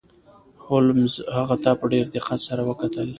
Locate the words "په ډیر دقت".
1.79-2.39